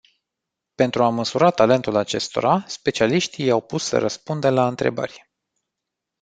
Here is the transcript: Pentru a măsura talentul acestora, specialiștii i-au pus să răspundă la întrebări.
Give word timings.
Pentru 0.75 1.03
a 1.03 1.09
măsura 1.09 1.49
talentul 1.49 1.95
acestora, 1.95 2.63
specialiștii 2.67 3.45
i-au 3.45 3.61
pus 3.61 3.83
să 3.83 3.97
răspundă 3.97 4.49
la 4.49 4.67
întrebări. 4.67 5.29